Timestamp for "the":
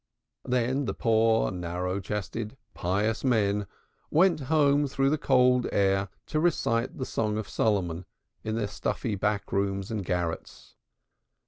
0.85-0.95, 5.11-5.17, 6.97-7.05